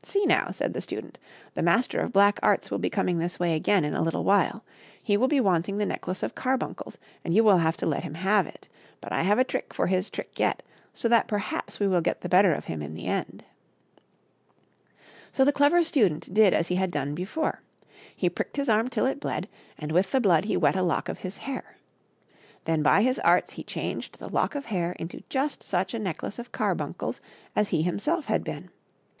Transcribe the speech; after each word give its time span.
"See, 0.04 0.24
now," 0.24 0.52
said 0.52 0.72
the 0.72 0.80
Student," 0.80 1.18
the 1.56 1.62
Master 1.64 1.98
of 1.98 2.12
Black 2.12 2.38
Arts 2.44 2.70
will 2.70 2.78
be 2.78 2.88
coming 2.90 3.18
this 3.18 3.40
way 3.40 3.56
again 3.56 3.84
in 3.84 3.92
a 3.92 4.02
little 4.02 4.22
while. 4.22 4.62
He 5.02 5.16
will 5.16 5.26
be 5.26 5.40
wanting 5.40 5.78
the 5.78 5.84
necklace 5.84 6.22
of 6.22 6.36
carbuncles, 6.36 6.96
and 7.24 7.34
you 7.34 7.42
will 7.42 7.56
have 7.58 7.76
to 7.78 7.86
let 7.86 8.04
him 8.04 8.14
have 8.14 8.46
it. 8.46 8.68
But 9.00 9.10
I 9.10 9.22
have 9.24 9.40
a 9.40 9.42
trick 9.42 9.74
for 9.74 9.88
his 9.88 10.08
trick 10.08 10.38
yet, 10.38 10.62
so 10.94 11.08
that 11.08 11.26
perhaps 11.26 11.80
we 11.80 11.88
will 11.88 12.02
get 12.02 12.20
the 12.20 12.28
better 12.28 12.52
of 12.54 12.66
him 12.66 12.82
in 12.82 12.94
the 12.94 13.06
end." 13.06 13.42
So 15.32 15.44
the 15.44 15.50
Clever 15.52 15.82
Student 15.82 16.32
did 16.32 16.54
as 16.54 16.68
he 16.68 16.76
had 16.76 16.92
done 16.92 17.16
before; 17.16 17.60
he 18.14 18.30
pricked 18.30 18.58
his 18.58 18.68
arm 18.68 18.88
tengi^^acariotvbttk 18.88 18.90
Black 18.92 18.92
^(Qlo 18.92 18.92
58 18.92 18.92
THE 18.94 18.94
CLEVER 18.94 18.94
STUDENT 18.94 18.94
AND 18.94 18.94
THE 18.94 18.94
MASTER 18.94 18.94
OF 18.94 18.94
BLACK 18.94 18.94
ARTS. 18.94 18.94
till 18.94 19.06
it 19.06 19.20
bled, 19.20 19.48
and 19.78 19.92
with 19.92 20.12
the 20.12 20.20
blood 20.20 20.44
he 20.44 20.56
wet 20.56 20.76
a 20.76 20.82
lock 20.84 21.08
of 21.08 21.18
his 21.18 21.36
hair. 21.38 21.76
Then 22.64 22.82
by 22.84 23.02
his 23.02 23.18
arts 23.18 23.52
he 23.54 23.64
changed 23.64 24.20
the 24.20 24.28
lock 24.28 24.54
of 24.54 24.66
hair 24.66 24.92
into 25.00 25.24
just 25.28 25.64
such 25.64 25.92
a 25.94 25.98
necklace 25.98 26.38
of 26.38 26.52
carbuncles 26.52 27.20
as 27.56 27.70
he 27.70 27.82
himself 27.82 28.26
had 28.26 28.44
been. 28.44 28.70